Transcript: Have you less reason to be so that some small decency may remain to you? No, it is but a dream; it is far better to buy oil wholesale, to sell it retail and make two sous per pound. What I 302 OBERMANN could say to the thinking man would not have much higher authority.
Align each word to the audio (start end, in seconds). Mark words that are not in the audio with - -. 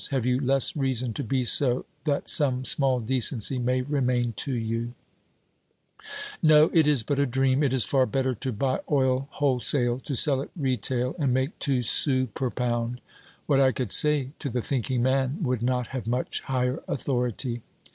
Have 0.09 0.25
you 0.25 0.39
less 0.39 0.75
reason 0.75 1.13
to 1.13 1.23
be 1.23 1.43
so 1.43 1.85
that 2.05 2.27
some 2.27 2.65
small 2.65 2.99
decency 2.99 3.59
may 3.59 3.83
remain 3.83 4.33
to 4.37 4.51
you? 4.51 4.95
No, 6.41 6.71
it 6.73 6.87
is 6.87 7.03
but 7.03 7.19
a 7.19 7.27
dream; 7.27 7.61
it 7.61 7.71
is 7.71 7.85
far 7.85 8.07
better 8.07 8.33
to 8.33 8.51
buy 8.51 8.79
oil 8.91 9.27
wholesale, 9.33 9.99
to 9.99 10.15
sell 10.15 10.41
it 10.41 10.49
retail 10.55 11.15
and 11.19 11.35
make 11.35 11.59
two 11.59 11.83
sous 11.83 12.27
per 12.33 12.49
pound. 12.49 12.99
What 13.45 13.59
I 13.59 13.69
302 13.69 13.69
OBERMANN 13.69 13.73
could 13.75 13.91
say 13.91 14.31
to 14.39 14.49
the 14.49 14.61
thinking 14.63 15.03
man 15.03 15.37
would 15.43 15.61
not 15.61 15.89
have 15.89 16.07
much 16.07 16.39
higher 16.45 16.81
authority. 16.87 17.61